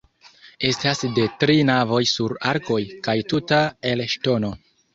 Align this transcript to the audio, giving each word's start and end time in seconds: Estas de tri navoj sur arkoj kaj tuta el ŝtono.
Estas 0.69 1.01
de 1.17 1.25
tri 1.43 1.57
navoj 1.71 2.01
sur 2.13 2.35
arkoj 2.55 2.81
kaj 3.09 3.17
tuta 3.35 3.63
el 3.95 4.05
ŝtono. 4.19 4.55